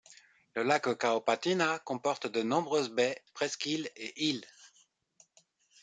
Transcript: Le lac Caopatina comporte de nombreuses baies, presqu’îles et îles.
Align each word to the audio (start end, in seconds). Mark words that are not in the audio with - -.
Le 0.55 0.63
lac 0.63 0.97
Caopatina 0.97 1.77
comporte 1.77 2.25
de 2.25 2.41
nombreuses 2.41 2.89
baies, 2.89 3.21
presqu’îles 3.35 3.87
et 3.95 4.19
îles. 4.29 4.47